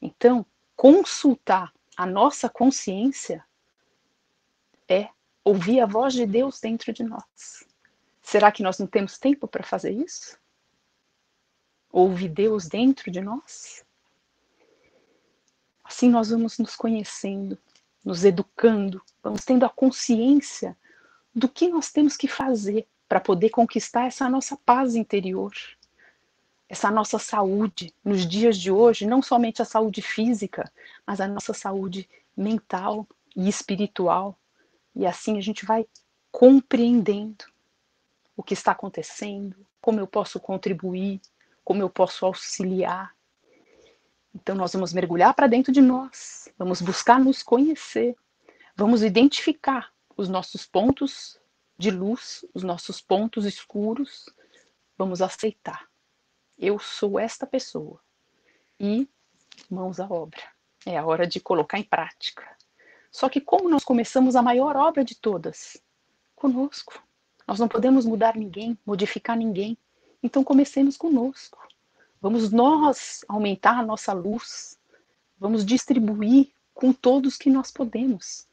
Então, 0.01 0.46
consultar 0.75 1.74
a 1.96 2.06
nossa 2.06 2.50
consciência 2.50 3.44
é 4.88 5.10
ouvir 5.44 5.80
a 5.80 5.86
voz 5.86 6.13
de 6.13 6.25
Deus 6.25 6.60
dentro 6.60 6.94
de 6.94 7.04
nós. 7.04 7.66
Será 8.22 8.51
que 8.51 8.62
nós 8.62 8.77
não 8.77 8.86
temos 8.86 9.18
tempo 9.18 9.48
para 9.48 9.63
fazer 9.63 9.92
isso? 9.92 10.38
Ouvir 11.89 12.30
Deus 12.30 12.68
dentro 12.68 13.10
de 13.10 13.22
nós? 13.22 13.86
Assim 15.84 16.10
nós 16.10 16.30
vamos 16.30 16.58
nos 16.60 16.75
conhecendo, 16.75 17.58
nos 18.04 18.25
educando, 18.25 19.01
vamos 19.24 19.46
tendo 19.46 19.66
a 19.66 19.70
consciência 19.70 20.77
do 21.34 21.48
que 21.48 21.70
nós 21.70 21.92
temos 21.92 22.18
que 22.18 22.27
fazer 22.27 22.86
para 23.08 23.22
poder 23.22 23.50
conquistar 23.50 24.06
essa 24.06 24.30
nossa 24.30 24.58
paz 24.58 24.96
interior, 24.96 25.54
essa 26.70 26.92
nossa 26.92 27.18
saúde 27.18 27.94
nos 28.04 28.28
dias 28.28 28.58
de 28.58 28.72
hoje, 28.72 29.08
não 29.08 29.22
somente 29.22 29.62
a 29.62 29.66
saúde 29.66 30.02
física, 30.02 30.72
mas 31.06 31.22
a 31.22 31.28
nossa 31.28 31.54
saúde 31.54 32.10
mental 32.36 33.08
e 33.36 33.48
espiritual. 33.48 34.38
E 34.94 35.06
assim 35.06 35.38
a 35.38 35.42
gente 35.42 35.66
vai 35.66 35.88
compreendendo 36.32 37.46
o 38.36 38.44
que 38.44 38.54
está 38.54 38.74
acontecendo, 38.74 39.56
como 39.80 40.00
eu 40.00 40.08
posso 40.08 40.40
contribuir, 40.40 41.22
como 41.64 41.82
eu 41.82 41.90
posso 41.90 42.26
auxiliar. 42.26 43.16
Então 44.36 44.54
nós 44.54 44.74
vamos 44.74 44.94
mergulhar 44.94 45.34
para 45.34 45.48
dentro 45.48 45.72
de 45.72 45.82
nós, 45.82 46.50
vamos 46.58 46.82
buscar 46.82 47.20
nos 47.20 47.42
conhecer, 47.42 48.16
vamos 48.76 49.02
identificar 49.02 49.92
os 50.18 50.28
nossos 50.28 50.66
pontos 50.66 51.40
de 51.78 51.92
luz, 51.92 52.46
os 52.54 52.64
nossos 52.64 53.00
pontos 53.00 53.46
escuros, 53.46 54.26
vamos 54.98 55.22
aceitar 55.22 55.88
eu 56.58 56.80
sou 56.80 57.20
esta 57.20 57.46
pessoa. 57.46 58.00
E 58.80 59.08
mãos 59.70 60.00
à 60.00 60.06
obra. 60.06 60.42
É 60.86 60.98
a 60.98 61.06
hora 61.06 61.28
de 61.28 61.40
colocar 61.40 61.78
em 61.78 61.84
prática. 61.84 62.48
Só 63.12 63.30
que 63.30 63.42
como 63.42 63.70
nós 63.70 63.84
começamos 63.84 64.36
a 64.36 64.42
maior 64.42 64.76
obra 64.76 65.04
de 65.04 65.16
todas? 65.16 65.78
Conosco. 66.36 67.02
Nós 67.48 67.60
não 67.60 67.68
podemos 67.68 68.06
mudar 68.06 68.36
ninguém, 68.36 68.78
modificar 68.86 69.38
ninguém. 69.38 69.78
Então 70.22 70.44
comecemos 70.44 70.98
conosco. 70.98 71.66
Vamos 72.22 72.52
nós 72.52 73.24
aumentar 73.28 73.80
a 73.80 73.86
nossa 73.86 74.14
luz. 74.14 74.78
Vamos 75.40 75.66
distribuir 75.66 76.52
com 76.74 76.92
todos 76.92 77.38
que 77.38 77.50
nós 77.50 77.72
podemos. 77.72 78.48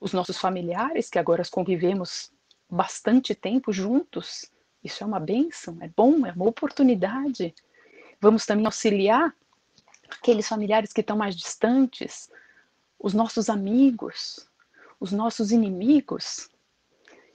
Os 0.00 0.12
nossos 0.12 0.38
familiares, 0.38 1.08
que 1.08 1.18
agora 1.18 1.42
convivemos 1.50 2.30
bastante 2.68 3.34
tempo 3.34 3.72
juntos, 3.72 4.50
isso 4.84 5.02
é 5.02 5.06
uma 5.06 5.18
benção, 5.18 5.78
é 5.80 5.88
bom, 5.88 6.26
é 6.26 6.32
uma 6.32 6.46
oportunidade. 6.46 7.54
Vamos 8.20 8.44
também 8.44 8.66
auxiliar 8.66 9.34
aqueles 10.10 10.46
familiares 10.46 10.92
que 10.92 11.00
estão 11.00 11.16
mais 11.16 11.34
distantes, 11.34 12.30
os 12.98 13.14
nossos 13.14 13.48
amigos, 13.48 14.48
os 15.00 15.10
nossos 15.10 15.50
inimigos, 15.50 16.48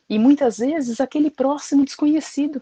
e 0.09 0.17
muitas 0.17 0.57
vezes 0.57 0.99
aquele 0.99 1.29
próximo 1.29 1.85
desconhecido, 1.85 2.61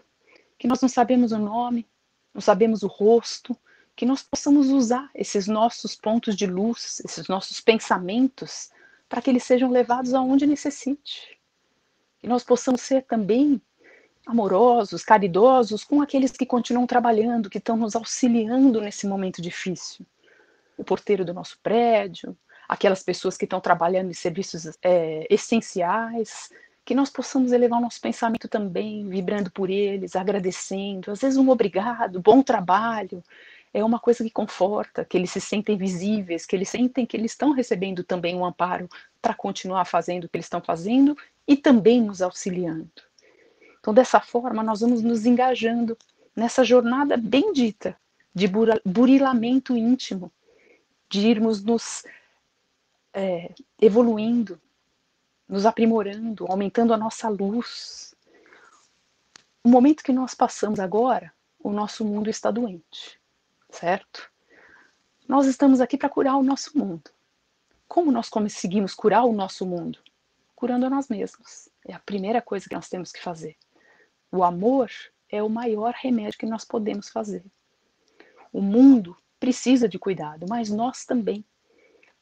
que 0.58 0.68
nós 0.68 0.82
não 0.82 0.88
sabemos 0.88 1.32
o 1.32 1.38
nome, 1.38 1.88
não 2.34 2.42
sabemos 2.42 2.82
o 2.82 2.86
rosto, 2.86 3.56
que 3.96 4.04
nós 4.04 4.22
possamos 4.22 4.68
usar 4.68 5.10
esses 5.14 5.46
nossos 5.46 5.96
pontos 5.96 6.36
de 6.36 6.46
luz, 6.46 7.00
esses 7.04 7.26
nossos 7.26 7.60
pensamentos, 7.60 8.70
para 9.08 9.22
que 9.22 9.30
eles 9.30 9.44
sejam 9.44 9.70
levados 9.70 10.12
aonde 10.12 10.46
necessite. 10.46 11.40
Que 12.18 12.28
nós 12.28 12.44
possamos 12.44 12.82
ser 12.82 13.04
também 13.04 13.60
amorosos, 14.28 15.02
caridosos 15.02 15.82
com 15.82 16.02
aqueles 16.02 16.32
que 16.32 16.44
continuam 16.44 16.86
trabalhando, 16.86 17.48
que 17.48 17.56
estão 17.56 17.76
nos 17.76 17.96
auxiliando 17.96 18.78
nesse 18.80 19.06
momento 19.06 19.40
difícil. 19.40 20.04
O 20.76 20.84
porteiro 20.84 21.24
do 21.24 21.32
nosso 21.32 21.58
prédio, 21.62 22.36
aquelas 22.68 23.02
pessoas 23.02 23.38
que 23.38 23.46
estão 23.46 23.58
trabalhando 23.58 24.10
em 24.10 24.14
serviços 24.14 24.76
é, 24.82 25.26
essenciais, 25.30 26.50
que 26.84 26.94
nós 26.94 27.08
possamos 27.08 27.52
elevar 27.52 27.78
o 27.78 27.82
nosso 27.82 28.00
pensamento 28.00 28.48
também, 28.48 29.08
vibrando 29.08 29.50
por 29.50 29.70
eles, 29.70 30.14
agradecendo, 30.14 31.10
às 31.10 31.20
vezes 31.20 31.38
um 31.38 31.48
obrigado, 31.48 32.20
bom 32.20 32.42
trabalho, 32.42 33.24
é 33.72 33.82
uma 33.82 33.98
coisa 33.98 34.22
que 34.22 34.30
conforta, 34.30 35.04
que 35.04 35.16
eles 35.16 35.30
se 35.30 35.40
sentem 35.40 35.76
visíveis, 35.76 36.44
que 36.44 36.54
eles 36.54 36.68
sentem 36.68 37.06
que 37.06 37.16
eles 37.16 37.32
estão 37.32 37.52
recebendo 37.52 38.04
também 38.04 38.36
um 38.36 38.44
amparo 38.44 38.88
para 39.22 39.34
continuar 39.34 39.86
fazendo 39.86 40.24
o 40.24 40.28
que 40.28 40.36
eles 40.36 40.46
estão 40.46 40.60
fazendo 40.60 41.16
e 41.46 41.56
também 41.56 42.02
nos 42.02 42.20
auxiliando. 42.20 43.07
Então, 43.88 43.94
dessa 43.94 44.20
forma, 44.20 44.62
nós 44.62 44.80
vamos 44.80 45.00
nos 45.00 45.24
engajando 45.24 45.96
nessa 46.36 46.62
jornada 46.62 47.16
bendita 47.16 47.98
de 48.34 48.46
burilamento 48.84 49.74
íntimo, 49.74 50.30
de 51.08 51.26
irmos 51.26 51.64
nos 51.64 52.04
é, 53.14 53.50
evoluindo, 53.80 54.60
nos 55.48 55.64
aprimorando, 55.64 56.44
aumentando 56.50 56.92
a 56.92 56.98
nossa 56.98 57.30
luz. 57.30 58.14
O 59.64 59.70
momento 59.70 60.04
que 60.04 60.12
nós 60.12 60.34
passamos 60.34 60.80
agora, 60.80 61.32
o 61.58 61.72
nosso 61.72 62.04
mundo 62.04 62.28
está 62.28 62.50
doente, 62.50 63.18
certo? 63.70 64.30
Nós 65.26 65.46
estamos 65.46 65.80
aqui 65.80 65.96
para 65.96 66.10
curar 66.10 66.36
o 66.36 66.42
nosso 66.42 66.76
mundo. 66.76 67.10
Como 67.88 68.12
nós 68.12 68.28
conseguimos 68.28 68.92
curar 68.92 69.24
o 69.24 69.32
nosso 69.32 69.64
mundo? 69.64 69.98
Curando 70.54 70.84
a 70.84 70.90
nós 70.90 71.08
mesmos. 71.08 71.70
É 71.86 71.94
a 71.94 71.98
primeira 71.98 72.42
coisa 72.42 72.68
que 72.68 72.74
nós 72.74 72.90
temos 72.90 73.10
que 73.10 73.22
fazer. 73.22 73.56
O 74.30 74.44
amor 74.44 74.90
é 75.30 75.42
o 75.42 75.48
maior 75.48 75.94
remédio 75.94 76.38
que 76.38 76.46
nós 76.46 76.64
podemos 76.64 77.08
fazer. 77.08 77.44
O 78.52 78.60
mundo 78.60 79.16
precisa 79.38 79.88
de 79.88 79.98
cuidado, 79.98 80.46
mas 80.48 80.70
nós 80.70 81.04
também. 81.04 81.44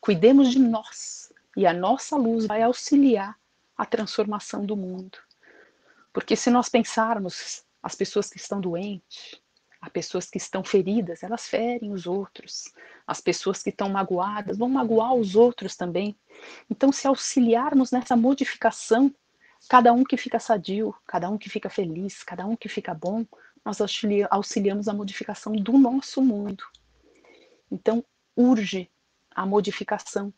Cuidemos 0.00 0.50
de 0.50 0.58
nós 0.58 1.32
e 1.56 1.66
a 1.66 1.72
nossa 1.72 2.16
luz 2.16 2.46
vai 2.46 2.62
auxiliar 2.62 3.36
a 3.76 3.84
transformação 3.84 4.64
do 4.64 4.76
mundo. 4.76 5.18
Porque 6.12 6.36
se 6.36 6.50
nós 6.50 6.68
pensarmos 6.68 7.64
as 7.82 7.94
pessoas 7.94 8.30
que 8.30 8.36
estão 8.36 8.60
doentes, 8.60 9.40
as 9.80 9.90
pessoas 9.90 10.28
que 10.28 10.38
estão 10.38 10.64
feridas, 10.64 11.22
elas 11.22 11.46
ferem 11.46 11.92
os 11.92 12.06
outros. 12.06 12.72
As 13.06 13.20
pessoas 13.20 13.62
que 13.62 13.70
estão 13.70 13.88
magoadas 13.88 14.58
vão 14.58 14.68
magoar 14.68 15.14
os 15.14 15.36
outros 15.36 15.76
também. 15.76 16.16
Então, 16.70 16.90
se 16.90 17.06
auxiliarmos 17.06 17.90
nessa 17.90 18.16
modificação 18.16 19.14
cada 19.68 19.92
um 19.92 20.04
que 20.04 20.16
fica 20.16 20.38
sadio, 20.38 20.94
cada 21.06 21.28
um 21.28 21.37
que 21.37 21.49
fica 21.50 21.68
feliz, 21.68 22.23
cada 22.23 22.46
um 22.46 22.56
que 22.56 22.68
fica 22.68 22.94
bom, 22.94 23.26
nós 23.64 23.78
auxiliamos 24.30 24.88
a 24.88 24.94
modificação 24.94 25.52
do 25.52 25.76
nosso 25.76 26.23
mundo. 26.23 26.64
Então, 27.70 28.04
urge 28.37 28.90
a 29.35 29.44
modificação 29.44 30.32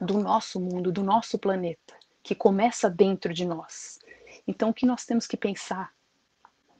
do 0.00 0.18
nosso 0.18 0.60
mundo, 0.60 0.92
do 0.92 1.02
nosso 1.02 1.38
planeta, 1.38 1.94
que 2.22 2.34
começa 2.34 2.90
dentro 2.90 3.32
de 3.32 3.46
nós. 3.46 3.98
Então, 4.46 4.68
o 4.68 4.74
que 4.74 4.84
nós 4.84 5.06
temos 5.06 5.26
que 5.26 5.36
pensar 5.36 5.92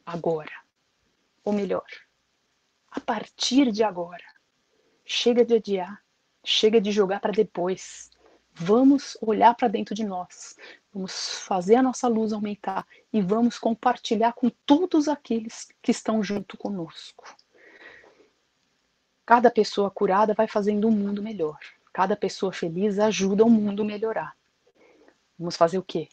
agora? 0.05 0.53
Ou 1.43 1.53
melhor, 1.53 1.87
a 2.91 3.01
partir 3.01 3.73
de 3.73 3.83
agora. 3.83 4.25
Chega 5.05 5.45
de 5.45 5.55
adiar, 5.55 6.03
chega 6.45 6.81
de 6.81 6.91
jogar 6.91 7.21
para 7.21 7.33
depois. 7.33 8.11
Vamos 8.53 9.17
olhar 9.21 9.55
para 9.55 9.69
dentro 9.69 9.95
de 9.95 10.03
nós, 10.05 10.57
vamos 10.97 11.41
fazer 11.41 11.75
a 11.75 11.83
nossa 11.83 12.09
luz 12.09 12.33
aumentar 12.33 12.87
e 13.13 13.21
vamos 13.21 13.59
compartilhar 13.59 14.33
com 14.33 14.49
todos 14.65 15.09
aqueles 15.09 15.69
que 15.83 15.91
estão 15.91 16.23
junto 16.23 16.57
conosco. 16.57 17.37
Cada 19.27 19.51
pessoa 19.51 19.91
curada 19.91 20.33
vai 20.33 20.49
fazendo 20.49 20.89
um 20.89 20.91
mundo 20.91 21.23
melhor. 21.23 21.59
Cada 21.93 22.17
pessoa 22.17 22.51
feliz 22.51 22.99
ajuda 22.99 23.45
o 23.45 23.51
mundo 23.51 23.83
a 23.83 23.85
melhorar. 23.85 24.35
Vamos 25.39 25.55
fazer 25.55 25.77
o 25.77 25.83
quê? 25.83 26.09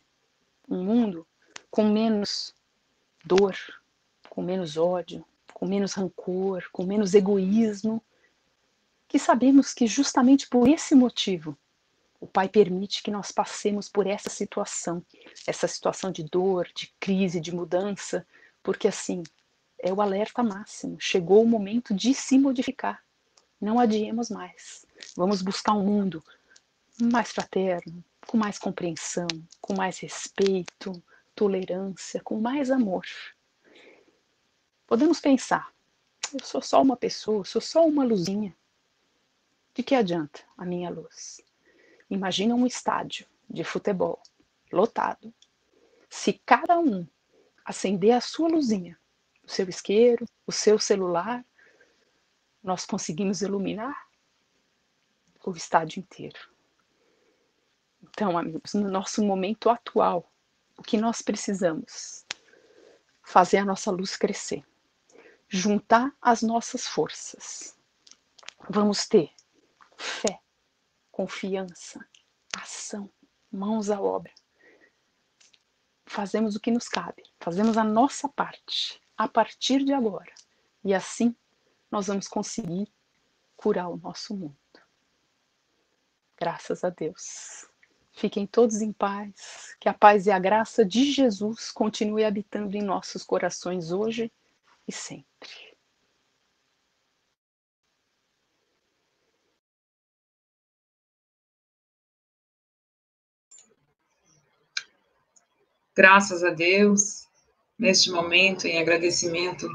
Um 0.67 0.83
mundo 0.83 1.25
com 1.71 1.85
menos 1.85 2.53
dor, 3.23 3.55
com 4.29 4.41
menos 4.41 4.75
ódio, 4.75 5.23
com 5.53 5.65
menos 5.65 5.93
rancor, 5.93 6.67
com 6.73 6.83
menos 6.83 7.13
egoísmo, 7.13 8.03
que 9.07 9.17
sabemos 9.17 9.73
que 9.73 9.87
justamente 9.87 10.49
por 10.49 10.67
esse 10.67 10.93
motivo 10.93 11.57
o 12.23 12.27
Pai 12.27 12.47
permite 12.47 13.03
que 13.03 13.11
nós 13.11 13.33
passemos 13.33 13.89
por 13.89 14.07
essa 14.07 14.29
situação, 14.29 15.05
essa 15.45 15.67
situação 15.67 16.09
de 16.09 16.23
dor, 16.23 16.69
de 16.73 16.87
crise, 16.97 17.41
de 17.41 17.53
mudança, 17.53 18.25
porque 18.63 18.87
assim 18.87 19.23
é 19.77 19.91
o 19.91 20.01
alerta 20.01 20.41
máximo. 20.41 20.95
Chegou 21.01 21.43
o 21.43 21.47
momento 21.47 21.93
de 21.93 22.13
se 22.13 22.39
modificar. 22.39 23.03
Não 23.59 23.77
adiemos 23.77 24.29
mais. 24.29 24.85
Vamos 25.17 25.41
buscar 25.41 25.73
um 25.73 25.83
mundo 25.83 26.23
mais 26.97 27.33
fraterno, 27.33 28.01
com 28.25 28.37
mais 28.37 28.57
compreensão, 28.57 29.27
com 29.59 29.75
mais 29.75 29.99
respeito, 29.99 31.03
tolerância, 31.35 32.21
com 32.23 32.39
mais 32.39 32.71
amor. 32.71 33.03
Podemos 34.87 35.19
pensar: 35.19 35.73
eu 36.33 36.39
sou 36.41 36.61
só 36.61 36.81
uma 36.81 36.95
pessoa, 36.95 37.43
sou 37.43 37.61
só 37.61 37.85
uma 37.85 38.05
luzinha. 38.05 38.55
De 39.73 39.83
que 39.83 39.93
adianta 39.93 40.39
a 40.57 40.65
minha 40.65 40.89
luz? 40.89 41.42
Imagina 42.13 42.53
um 42.53 42.67
estádio 42.67 43.25
de 43.49 43.63
futebol 43.63 44.21
lotado. 44.71 45.33
Se 46.07 46.33
cada 46.45 46.77
um 46.77 47.07
acender 47.65 48.11
a 48.11 48.21
sua 48.21 48.47
luzinha, 48.47 48.99
o 49.43 49.49
seu 49.49 49.67
isqueiro, 49.67 50.23
o 50.45 50.51
seu 50.51 50.77
celular, 50.77 51.43
nós 52.61 52.85
conseguimos 52.85 53.41
iluminar 53.41 54.07
o 55.43 55.51
estádio 55.53 56.01
inteiro. 56.01 56.39
Então, 58.03 58.37
amigos, 58.37 58.75
no 58.75 58.91
nosso 58.91 59.23
momento 59.23 59.67
atual, 59.67 60.31
o 60.77 60.83
que 60.83 60.97
nós 60.97 61.19
precisamos? 61.23 62.27
Fazer 63.23 63.57
a 63.57 63.65
nossa 63.65 63.89
luz 63.89 64.15
crescer, 64.15 64.63
juntar 65.47 66.15
as 66.21 66.43
nossas 66.43 66.85
forças. 66.85 67.75
Vamos 68.69 69.07
ter 69.07 69.31
fé, 69.97 70.42
confiança, 71.13 72.03
ação, 72.57 73.07
mãos 73.51 73.91
à 73.91 74.01
obra. 74.01 74.33
Fazemos 76.07 76.55
o 76.55 76.59
que 76.59 76.71
nos 76.71 76.89
cabe, 76.89 77.23
fazemos 77.39 77.77
a 77.77 77.83
nossa 77.83 78.27
parte 78.27 78.99
a 79.15 79.27
partir 79.27 79.85
de 79.85 79.93
agora. 79.93 80.33
E 80.83 80.93
assim 80.93 81.35
nós 81.89 82.07
vamos 82.07 82.27
conseguir 82.27 82.91
curar 83.55 83.89
o 83.89 83.97
nosso 83.97 84.35
mundo. 84.35 84.57
Graças 86.35 86.83
a 86.83 86.89
Deus. 86.89 87.69
Fiquem 88.11 88.47
todos 88.47 88.81
em 88.81 88.91
paz, 88.91 89.75
que 89.79 89.87
a 89.87 89.93
paz 89.93 90.25
e 90.25 90.31
a 90.31 90.39
graça 90.39 90.83
de 90.83 91.11
Jesus 91.11 91.71
continue 91.71 92.25
habitando 92.25 92.75
em 92.75 92.81
nossos 92.81 93.23
corações 93.23 93.91
hoje 93.91 94.31
e 94.87 94.91
sempre. 94.91 95.72
Graças 105.95 106.43
a 106.43 106.49
Deus, 106.49 107.27
neste 107.77 108.09
momento, 108.09 108.65
em 108.65 108.81
agradecimento 108.81 109.67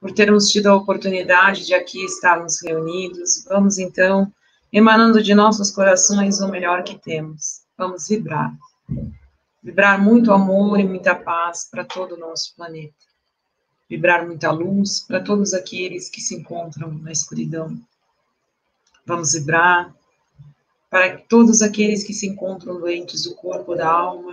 por 0.00 0.12
termos 0.12 0.48
tido 0.48 0.68
a 0.68 0.74
oportunidade 0.76 1.66
de 1.66 1.74
aqui 1.74 2.04
estarmos 2.04 2.60
reunidos, 2.62 3.44
vamos 3.48 3.78
então, 3.78 4.32
emanando 4.72 5.22
de 5.22 5.34
nossos 5.34 5.70
corações 5.70 6.40
o 6.40 6.48
melhor 6.48 6.84
que 6.84 6.96
temos. 6.96 7.62
Vamos 7.76 8.08
vibrar. 8.08 8.52
Vibrar 9.62 10.00
muito 10.00 10.32
amor 10.32 10.78
e 10.78 10.84
muita 10.84 11.14
paz 11.14 11.68
para 11.68 11.84
todo 11.84 12.14
o 12.14 12.18
nosso 12.18 12.54
planeta. 12.54 12.94
Vibrar 13.88 14.24
muita 14.24 14.50
luz 14.52 15.00
para 15.00 15.20
todos 15.20 15.54
aqueles 15.54 16.08
que 16.08 16.20
se 16.20 16.36
encontram 16.36 16.92
na 16.94 17.10
escuridão. 17.10 17.76
Vamos 19.04 19.32
vibrar 19.32 19.92
para 20.88 21.18
todos 21.18 21.62
aqueles 21.62 22.04
que 22.04 22.12
se 22.12 22.28
encontram 22.28 22.78
doentes 22.78 23.24
do 23.24 23.34
corpo, 23.34 23.74
da 23.74 23.88
alma, 23.88 24.31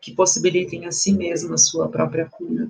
que 0.00 0.14
possibilitem 0.14 0.86
a 0.86 0.92
si 0.92 1.12
mesmo 1.12 1.54
a 1.54 1.58
sua 1.58 1.88
própria 1.88 2.26
cura. 2.26 2.68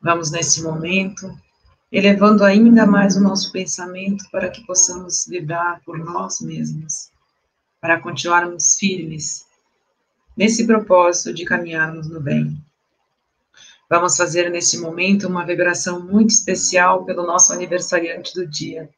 Vamos 0.00 0.30
nesse 0.30 0.62
momento 0.62 1.36
elevando 1.90 2.44
ainda 2.44 2.86
mais 2.86 3.16
o 3.16 3.20
nosso 3.20 3.52
pensamento 3.52 4.24
para 4.30 4.48
que 4.48 4.64
possamos 4.66 5.26
vibrar 5.26 5.80
por 5.84 5.98
nós 5.98 6.40
mesmos, 6.40 7.10
para 7.80 8.00
continuarmos 8.00 8.76
firmes 8.76 9.46
nesse 10.36 10.66
propósito 10.66 11.32
de 11.32 11.44
caminharmos 11.44 12.08
no 12.08 12.20
bem. 12.20 12.60
Vamos 13.88 14.16
fazer 14.16 14.50
neste 14.50 14.78
momento 14.78 15.28
uma 15.28 15.46
vibração 15.46 16.00
muito 16.00 16.30
especial 16.30 17.04
pelo 17.04 17.24
nosso 17.24 17.52
aniversariante 17.52 18.34
do 18.34 18.46
dia. 18.46 18.90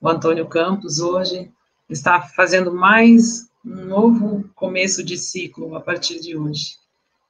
O 0.00 0.08
Antônio 0.08 0.46
Campos 0.46 0.98
hoje 0.98 1.50
está 1.88 2.20
fazendo 2.20 2.72
mais 2.72 3.48
um 3.64 3.86
novo 3.86 4.48
começo 4.54 5.02
de 5.02 5.16
ciclo 5.16 5.74
a 5.74 5.80
partir 5.80 6.20
de 6.20 6.36
hoje. 6.36 6.76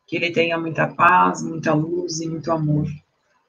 Que 0.07 0.17
ele 0.17 0.31
tenha 0.31 0.59
muita 0.59 0.87
paz, 0.87 1.43
muita 1.43 1.73
luz 1.73 2.21
e 2.21 2.29
muito 2.29 2.51
amor, 2.51 2.87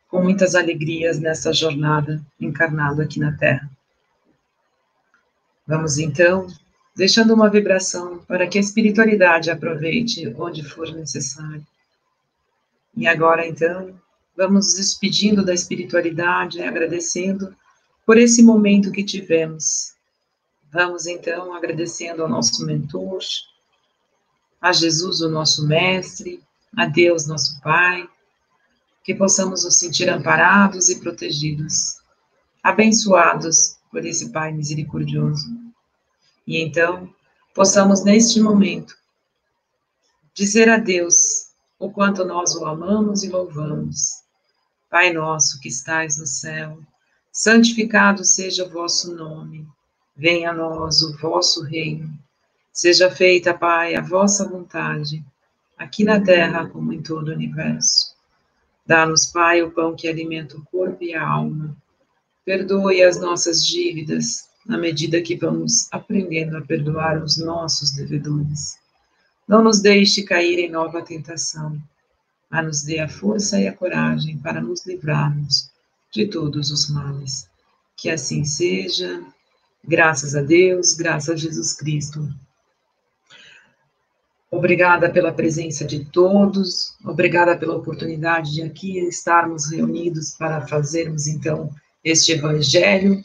com 0.07 0.21
muitas 0.21 0.55
alegrias 0.55 1.19
nessa 1.19 1.51
jornada 1.51 2.23
encarnado 2.39 3.01
aqui 3.01 3.19
na 3.19 3.35
Terra. 3.35 3.69
Vamos 5.67 5.97
então, 5.97 6.47
deixando 6.95 7.33
uma 7.33 7.49
vibração 7.49 8.19
para 8.19 8.47
que 8.47 8.57
a 8.57 8.61
espiritualidade 8.61 9.49
aproveite 9.49 10.33
onde 10.37 10.63
for 10.63 10.91
necessário. 10.93 11.65
E 12.95 13.07
agora 13.07 13.45
então, 13.45 13.99
vamos 14.37 14.67
nos 14.67 14.75
despedindo 14.75 15.43
da 15.43 15.53
espiritualidade, 15.53 16.61
agradecendo 16.61 17.53
por 18.05 18.17
esse 18.17 18.43
momento 18.43 18.91
que 18.91 19.03
tivemos 19.03 19.94
Vamos 20.75 21.05
então 21.05 21.53
agradecendo 21.53 22.21
ao 22.21 22.27
nosso 22.27 22.65
mentor, 22.65 23.19
a 24.59 24.73
Jesus, 24.73 25.21
o 25.21 25.29
nosso 25.29 25.65
mestre, 25.65 26.43
a 26.75 26.85
Deus, 26.85 27.25
nosso 27.25 27.61
Pai, 27.61 28.05
que 29.01 29.15
possamos 29.15 29.63
nos 29.63 29.79
sentir 29.79 30.09
amparados 30.09 30.89
e 30.89 30.99
protegidos, 30.99 32.01
abençoados 32.61 33.77
por 33.89 34.05
esse 34.05 34.33
Pai 34.33 34.51
misericordioso. 34.51 35.47
E 36.45 36.61
então, 36.61 37.09
possamos 37.53 38.03
neste 38.03 38.41
momento 38.41 38.97
dizer 40.33 40.67
a 40.67 40.77
Deus 40.77 41.53
o 41.79 41.89
quanto 41.89 42.25
nós 42.25 42.53
o 42.53 42.65
amamos 42.65 43.23
e 43.23 43.29
louvamos. 43.29 44.23
Pai 44.89 45.13
nosso 45.13 45.57
que 45.61 45.69
estais 45.69 46.17
no 46.17 46.27
céu, 46.27 46.77
santificado 47.31 48.25
seja 48.25 48.65
o 48.65 48.69
vosso 48.69 49.15
nome. 49.15 49.65
Venha 50.15 50.51
a 50.51 50.53
nós 50.53 51.01
o 51.01 51.17
vosso 51.17 51.63
reino. 51.63 52.09
Seja 52.71 53.11
feita, 53.11 53.53
Pai, 53.53 53.95
a 53.95 54.01
vossa 54.01 54.47
vontade, 54.47 55.23
aqui 55.77 56.03
na 56.03 56.21
terra 56.21 56.67
como 56.67 56.93
em 56.93 57.01
todo 57.01 57.29
o 57.29 57.33
universo. 57.33 58.15
Dá-nos, 58.85 59.25
Pai, 59.25 59.61
o 59.61 59.71
pão 59.71 59.95
que 59.95 60.07
alimenta 60.07 60.57
o 60.57 60.65
corpo 60.65 61.03
e 61.03 61.13
a 61.13 61.27
alma. 61.27 61.75
Perdoe 62.45 63.03
as 63.03 63.19
nossas 63.19 63.65
dívidas, 63.65 64.47
na 64.65 64.77
medida 64.77 65.21
que 65.21 65.35
vamos 65.35 65.87
aprendendo 65.91 66.57
a 66.57 66.61
perdoar 66.61 67.21
os 67.23 67.37
nossos 67.37 67.91
devedores. 67.91 68.77
Não 69.47 69.63
nos 69.63 69.79
deixe 69.81 70.23
cair 70.23 70.59
em 70.59 70.69
nova 70.69 71.01
tentação, 71.01 71.79
mas 72.49 72.65
nos 72.65 72.83
dê 72.83 72.99
a 72.99 73.07
força 73.07 73.59
e 73.59 73.67
a 73.67 73.73
coragem 73.73 74.37
para 74.37 74.61
nos 74.61 74.85
livrarmos 74.85 75.69
de 76.11 76.27
todos 76.27 76.71
os 76.71 76.89
males. 76.89 77.47
Que 77.97 78.09
assim 78.09 78.43
seja. 78.43 79.23
Graças 79.87 80.35
a 80.35 80.41
Deus, 80.41 80.93
graças 80.93 81.29
a 81.29 81.35
Jesus 81.35 81.73
Cristo. 81.73 82.27
Obrigada 84.49 85.09
pela 85.11 85.33
presença 85.33 85.85
de 85.85 86.05
todos, 86.05 86.95
obrigada 87.03 87.57
pela 87.57 87.75
oportunidade 87.75 88.53
de 88.53 88.61
aqui 88.63 88.97
estarmos 88.99 89.69
reunidos 89.69 90.31
para 90.31 90.65
fazermos 90.67 91.27
então 91.27 91.69
este 92.03 92.31
evangelho. 92.31 93.23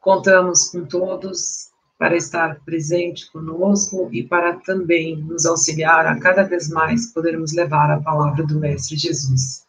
Contamos 0.00 0.70
com 0.70 0.84
todos 0.86 1.68
para 1.98 2.16
estar 2.16 2.58
presente 2.64 3.30
conosco 3.30 4.08
e 4.10 4.22
para 4.22 4.54
também 4.60 5.16
nos 5.18 5.44
auxiliar 5.44 6.06
a 6.06 6.18
cada 6.18 6.42
vez 6.42 6.68
mais 6.70 7.12
podermos 7.12 7.52
levar 7.52 7.90
a 7.90 8.00
palavra 8.00 8.44
do 8.44 8.58
Mestre 8.58 8.96
Jesus. 8.96 9.66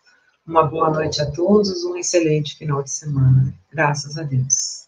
Uma 0.47 0.63
boa 0.63 0.89
noite 0.89 1.21
a 1.21 1.29
todos, 1.29 1.83
um 1.83 1.97
excelente 1.97 2.57
final 2.57 2.81
de 2.81 2.91
semana. 2.91 3.53
Graças 3.71 4.17
a 4.17 4.23
Deus. 4.23 4.80